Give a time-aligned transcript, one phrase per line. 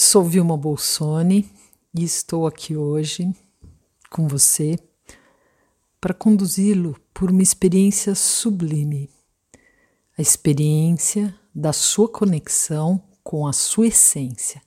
[0.00, 1.50] Sou Vilma Bolsoni
[1.92, 3.34] e estou aqui hoje
[4.08, 4.78] com você
[6.00, 9.10] para conduzi-lo por uma experiência sublime
[10.16, 14.62] a experiência da sua conexão com a sua essência.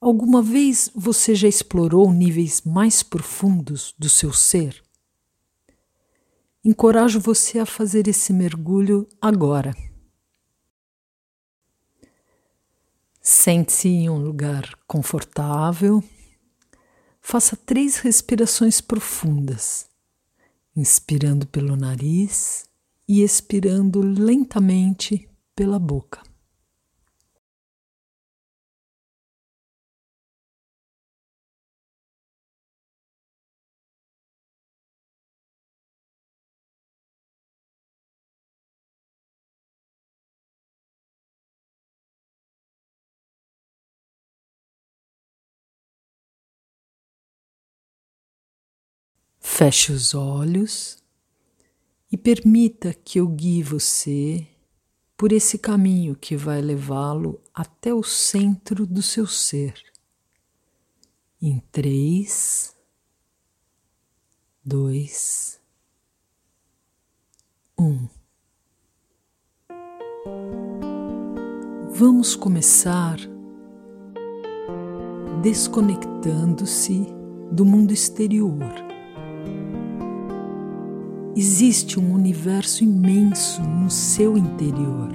[0.00, 4.82] Alguma vez você já explorou níveis mais profundos do seu ser?
[6.64, 9.72] Encorajo você a fazer esse mergulho agora.
[13.30, 16.02] Sente-se em um lugar confortável.
[17.20, 19.86] Faça três respirações profundas,
[20.74, 22.64] inspirando pelo nariz
[23.06, 26.22] e expirando lentamente pela boca.
[49.58, 51.02] Feche os olhos
[52.12, 54.46] e permita que eu guie você
[55.16, 59.74] por esse caminho que vai levá-lo até o centro do seu ser.
[61.42, 62.72] Em três,
[64.64, 65.60] dois,
[67.76, 68.06] um.
[71.90, 73.18] Vamos começar
[75.42, 77.04] desconectando-se
[77.50, 78.87] do mundo exterior
[81.38, 85.12] existe um universo imenso no seu interior.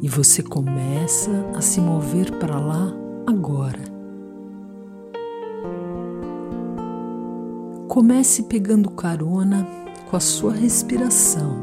[0.00, 2.90] E você começa a se mover para lá
[3.26, 3.82] agora.
[7.86, 9.66] Comece pegando carona
[10.08, 11.58] com a sua respiração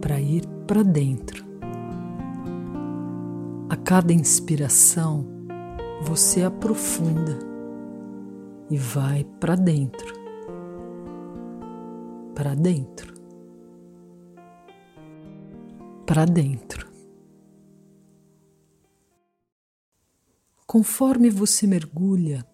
[0.00, 1.44] para ir para dentro.
[3.68, 5.24] A cada inspiração,
[6.02, 7.38] você aprofunda
[8.68, 10.21] e vai para dentro
[12.42, 13.14] para dentro,
[16.04, 16.90] para dentro.
[20.66, 22.44] Conforme você mergulha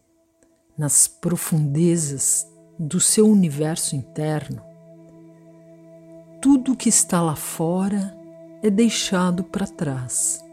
[0.77, 2.47] nas profundezas
[2.79, 4.61] do seu universo interno,
[6.43, 8.15] tudo que está lá fora
[8.63, 10.45] é deixado para trás.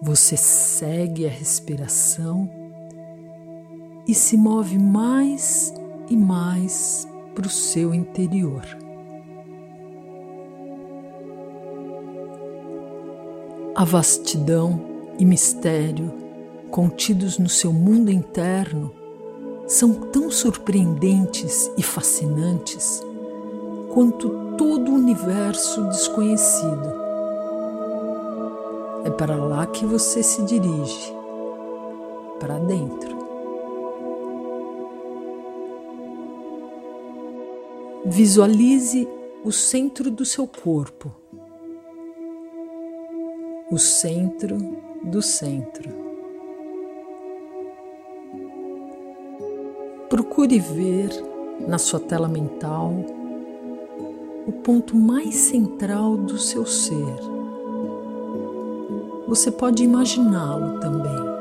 [0.00, 2.50] Você segue a respiração
[4.06, 5.74] e se move mais
[6.10, 8.64] e mais para o seu interior.
[13.74, 14.80] A vastidão
[15.18, 16.12] e mistério
[16.70, 18.92] contidos no seu mundo interno
[19.66, 23.02] são tão surpreendentes e fascinantes
[23.92, 26.92] quanto todo o universo desconhecido.
[29.04, 31.14] É para lá que você se dirige,
[32.40, 33.17] para dentro.
[38.10, 39.06] Visualize
[39.44, 41.14] o centro do seu corpo,
[43.70, 44.56] o centro
[45.04, 45.90] do centro.
[50.08, 51.10] Procure ver
[51.68, 52.94] na sua tela mental
[54.46, 57.18] o ponto mais central do seu ser.
[59.28, 61.37] Você pode imaginá-lo também.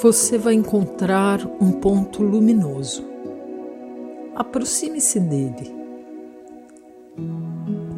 [0.00, 3.04] Você vai encontrar um ponto luminoso.
[4.34, 5.74] Aproxime-se dele.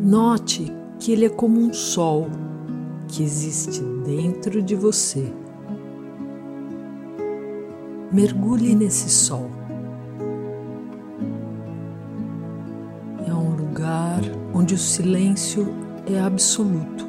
[0.01, 2.27] Note que ele é como um sol
[3.07, 5.31] que existe dentro de você.
[8.11, 9.51] Mergulhe nesse sol.
[13.27, 14.23] É um lugar
[14.55, 15.69] onde o silêncio
[16.11, 17.07] é absoluto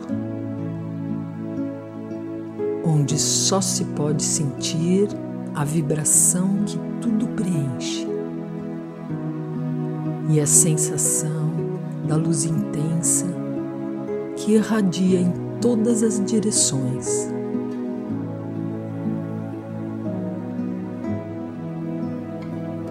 [2.92, 5.08] onde só se pode sentir
[5.56, 8.08] a vibração que tudo preenche.
[10.30, 11.52] E a sensação
[12.08, 13.26] da luz intensa
[14.36, 17.30] que irradia em todas as direções.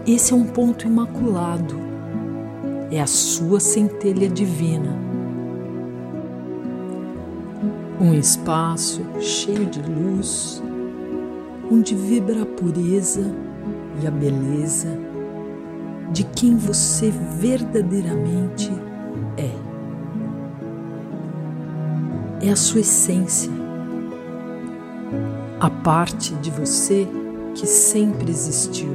[0.07, 1.77] Esse é um ponto imaculado,
[2.91, 5.10] é a sua centelha divina
[8.01, 10.63] um espaço cheio de luz,
[11.71, 13.31] onde vibra a pureza
[14.03, 14.99] e a beleza
[16.11, 18.73] de quem você verdadeiramente
[19.37, 19.51] é.
[22.47, 23.53] É a sua essência,
[25.61, 27.07] a parte de você
[27.55, 28.89] que sempre existiu.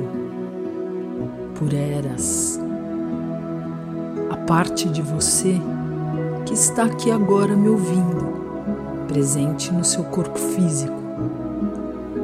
[1.54, 2.60] Por eras,
[4.32, 5.62] a parte de você
[6.56, 8.25] está aqui agora me ouvindo,
[9.16, 11.02] presente no seu corpo físico,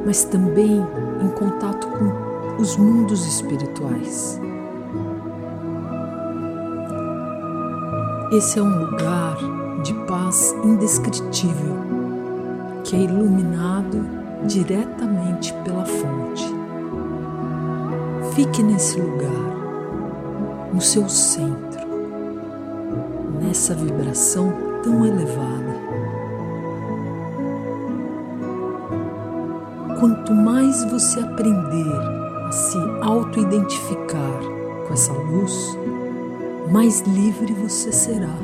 [0.04, 0.86] mas também
[1.22, 4.38] em contato com os mundos espirituais.
[8.30, 9.38] Esse é um lugar
[9.82, 11.76] de paz indescritível
[12.84, 14.06] que é iluminado
[14.46, 16.44] diretamente pela fonte.
[18.34, 21.88] Fique nesse lugar, no seu centro,
[23.40, 24.52] nessa vibração
[24.82, 25.61] tão elevada.
[30.02, 31.86] Quanto mais você aprender
[32.48, 34.40] a se auto-identificar
[34.84, 35.78] com essa luz,
[36.72, 38.34] mais livre você será,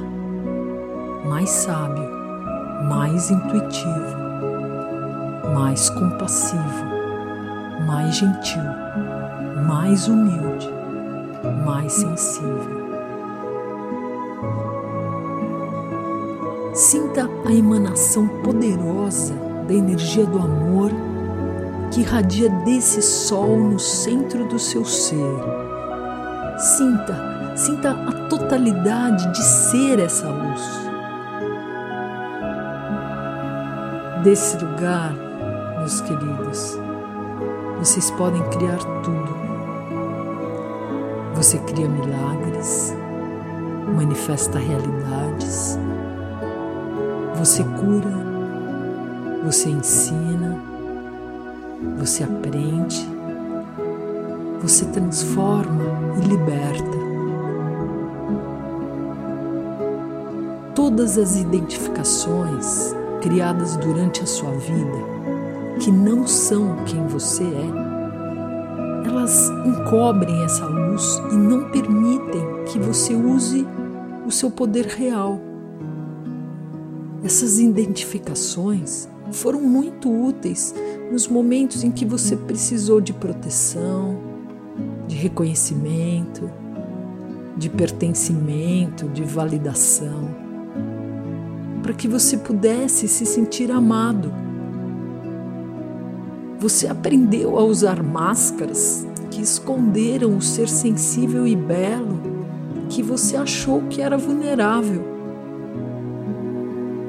[1.28, 2.08] mais sábio,
[2.88, 4.16] mais intuitivo,
[5.52, 6.84] mais compassivo,
[7.88, 8.62] mais gentil,
[9.66, 10.70] mais humilde,
[11.66, 12.88] mais sensível.
[16.72, 19.34] Sinta a emanação poderosa
[19.66, 20.93] da energia do amor
[21.90, 25.38] que irradia desse sol no centro do seu ser.
[26.58, 30.62] Sinta Sinta a totalidade de ser essa luz.
[34.23, 35.12] Desse lugar,
[35.79, 36.79] meus queridos,
[37.81, 39.37] vocês podem criar tudo.
[41.35, 42.94] Você cria milagres,
[43.96, 45.76] manifesta realidades,
[47.35, 48.14] você cura,
[49.44, 50.62] você ensina,
[51.98, 53.08] você aprende,
[54.60, 55.84] você transforma
[56.22, 56.98] e liberta.
[60.78, 64.98] todas as identificações criadas durante a sua vida,
[65.80, 73.12] que não são quem você é, elas encobrem essa luz e não permitem que você
[73.12, 73.66] use
[74.25, 75.40] o seu poder real.
[77.22, 80.75] Essas identificações foram muito úteis
[81.10, 84.19] nos momentos em que você precisou de proteção,
[85.06, 86.50] de reconhecimento,
[87.56, 90.48] de pertencimento, de validação
[91.88, 94.30] para que você pudesse se sentir amado.
[96.58, 102.20] Você aprendeu a usar máscaras que esconderam o ser sensível e belo
[102.90, 105.17] que você achou que era vulnerável.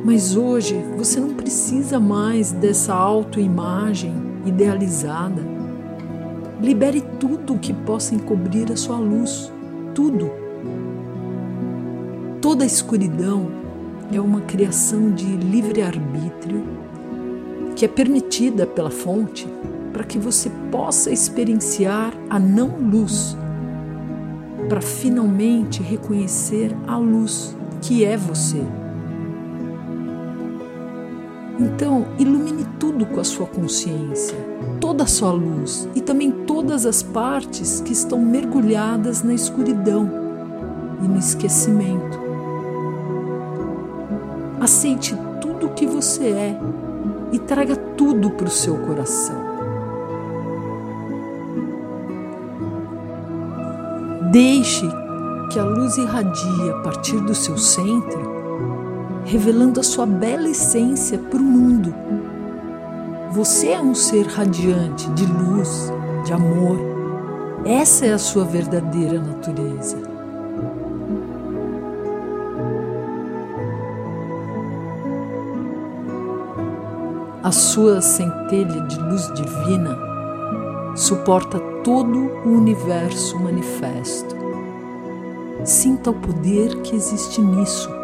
[0.04, 4.14] Mas hoje você não precisa mais dessa autoimagem
[4.46, 5.42] idealizada.
[6.62, 9.52] Libere tudo que possa encobrir a sua luz,
[9.94, 10.32] tudo.
[12.42, 13.48] Toda a escuridão
[14.12, 16.64] é uma criação de livre-arbítrio
[17.76, 19.48] que é permitida pela fonte
[19.94, 23.38] para que você possa experienciar a não-luz,
[24.68, 28.62] para finalmente reconhecer a luz que é você.
[31.60, 34.38] Então, ilumine tudo com a sua consciência,
[34.80, 40.10] toda a sua luz e também todas as partes que estão mergulhadas na escuridão
[41.04, 42.18] e no esquecimento.
[44.62, 46.60] Aceite tudo o que você é
[47.34, 49.50] e traga tudo para o seu coração.
[54.32, 54.88] Deixe
[55.52, 58.39] que a luz irradie a partir do seu centro,
[59.30, 61.94] revelando a sua bela essência para o mundo.
[63.32, 65.94] Você é um ser radiante de luz,
[66.26, 66.80] de amor.
[67.64, 69.98] Essa é a sua verdadeira natureza.
[77.44, 79.96] A sua centelha de luz divina
[80.96, 84.36] suporta todo o universo manifesto.
[85.64, 87.99] Sinta o poder que existe nisso.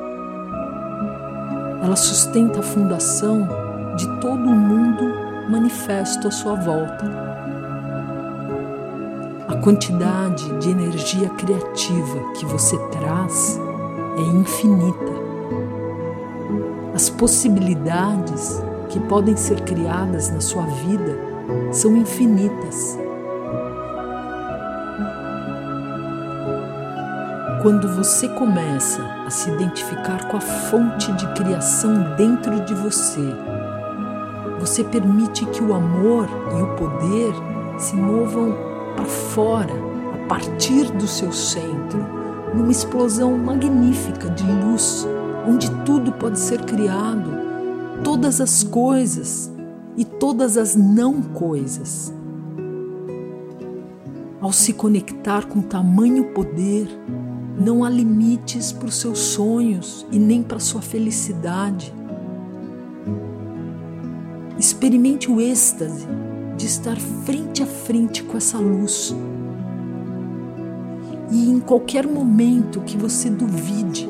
[1.86, 3.48] Ela sustenta a fundação
[3.96, 5.04] de todo o mundo
[5.52, 7.06] manifesto à sua volta.
[9.48, 13.60] A quantidade de energia criativa que você traz
[14.18, 15.12] é infinita.
[16.96, 21.20] As possibilidades que podem ser criadas na sua vida
[21.72, 22.98] são infinitas.
[27.66, 33.24] Quando você começa a se identificar com a fonte de criação dentro de você,
[34.60, 37.34] você permite que o amor e o poder
[37.80, 38.56] se movam
[38.96, 39.74] para fora,
[40.14, 41.98] a partir do seu centro,
[42.54, 45.04] numa explosão magnífica de luz,
[45.48, 47.32] onde tudo pode ser criado
[48.04, 49.52] todas as coisas
[49.98, 52.14] e todas as não coisas.
[54.40, 56.88] Ao se conectar com tamanho poder,
[57.58, 61.94] Não há limites para os seus sonhos e nem para a sua felicidade.
[64.58, 66.08] Experimente o êxtase
[66.58, 69.16] de estar frente a frente com essa luz.
[71.32, 74.08] E em qualquer momento que você duvide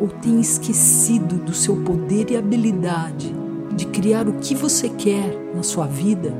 [0.00, 3.34] ou tenha esquecido do seu poder e habilidade
[3.76, 6.32] de criar o que você quer na sua vida,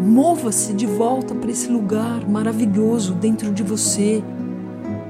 [0.00, 4.22] mova-se de volta para esse lugar maravilhoso dentro de você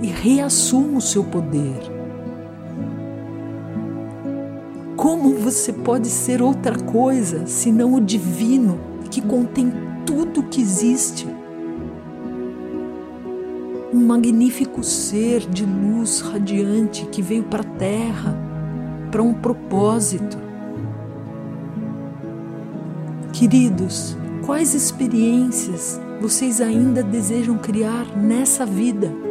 [0.01, 1.97] e reassuma o seu poder.
[4.97, 8.79] Como você pode ser outra coisa senão o divino
[9.11, 9.73] que contém
[10.05, 11.27] tudo que existe?
[13.93, 18.37] Um magnífico ser de luz radiante que veio para a Terra
[19.11, 20.37] para um propósito.
[23.33, 29.26] Queridos, quais experiências vocês ainda desejam criar nessa vida?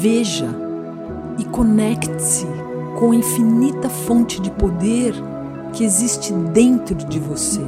[0.00, 0.48] Veja
[1.38, 2.46] e conecte-se
[2.98, 5.12] com a infinita fonte de poder
[5.74, 7.60] que existe dentro de você.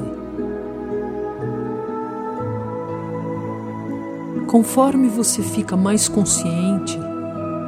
[4.46, 6.98] Conforme você fica mais consciente,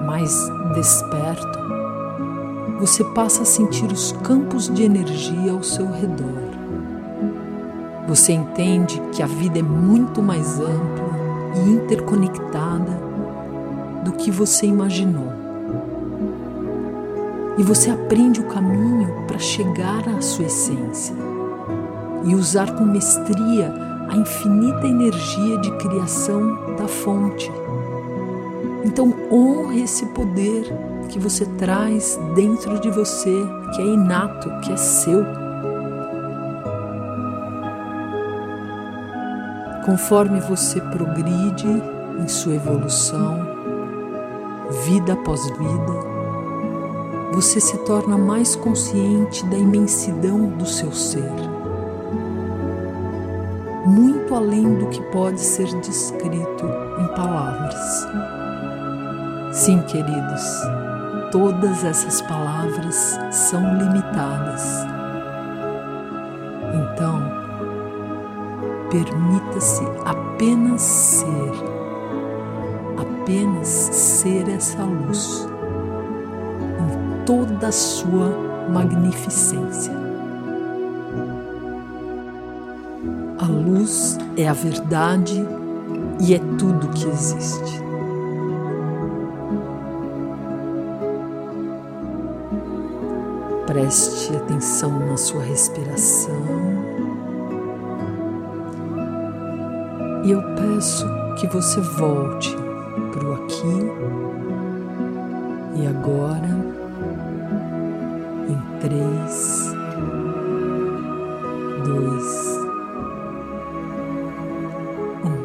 [0.06, 0.34] mais
[0.74, 1.58] desperto,
[2.80, 6.54] você passa a sentir os campos de energia ao seu redor.
[8.08, 11.14] Você entende que a vida é muito mais ampla
[11.54, 13.03] e interconectada
[14.04, 15.32] do que você imaginou.
[17.56, 21.14] E você aprende o caminho para chegar à sua essência
[22.24, 23.72] e usar com mestria
[24.08, 27.50] a infinita energia de criação da fonte.
[28.84, 30.64] Então, honre esse poder
[31.08, 33.34] que você traz dentro de você,
[33.74, 35.24] que é inato, que é seu.
[39.84, 41.68] Conforme você progride
[42.18, 43.53] em sua evolução,
[44.84, 46.14] vida após vida,
[47.32, 51.32] você se torna mais consciente da imensidão do seu ser,
[53.86, 56.66] muito além do que pode ser descrito
[57.00, 58.06] em palavras.
[59.52, 60.42] Sim, queridos,
[61.32, 64.86] todas essas palavras são limitadas.
[66.74, 67.22] Então,
[68.90, 71.63] permita-se apenas ser,
[73.24, 75.48] apenas ser essa luz
[76.78, 78.28] em toda a sua
[78.70, 79.94] magnificência.
[83.38, 85.42] A luz é a verdade
[86.20, 87.82] e é tudo que existe.
[93.66, 96.34] Preste atenção na sua respiração.
[100.24, 101.06] E eu peço
[101.40, 102.63] que você volte
[103.64, 103.90] aqui
[105.76, 106.48] e agora
[108.48, 109.72] em três,
[111.84, 112.58] dois,
[115.24, 115.36] um.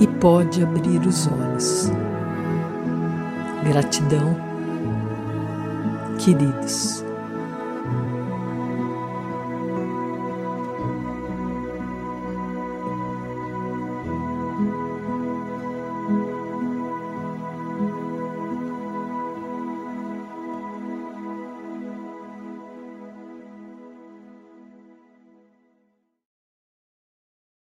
[0.00, 1.92] E pode abrir os olhos.
[3.64, 4.36] Gratidão,
[6.18, 7.04] queridos.